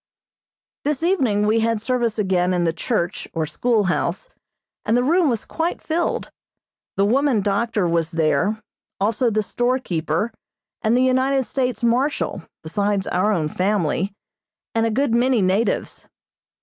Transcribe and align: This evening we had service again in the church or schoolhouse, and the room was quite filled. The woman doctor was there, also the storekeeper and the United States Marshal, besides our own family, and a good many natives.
This 0.83 1.03
evening 1.03 1.45
we 1.45 1.59
had 1.59 1.79
service 1.79 2.17
again 2.17 2.55
in 2.55 2.63
the 2.63 2.73
church 2.73 3.27
or 3.35 3.45
schoolhouse, 3.45 4.29
and 4.83 4.97
the 4.97 5.03
room 5.03 5.29
was 5.29 5.45
quite 5.45 5.79
filled. 5.79 6.31
The 6.97 7.05
woman 7.05 7.41
doctor 7.41 7.87
was 7.87 8.09
there, 8.09 8.59
also 8.99 9.29
the 9.29 9.43
storekeeper 9.43 10.33
and 10.81 10.97
the 10.97 11.03
United 11.03 11.43
States 11.43 11.83
Marshal, 11.83 12.41
besides 12.63 13.05
our 13.05 13.31
own 13.31 13.47
family, 13.47 14.11
and 14.73 14.87
a 14.87 14.89
good 14.89 15.13
many 15.13 15.39
natives. 15.39 16.07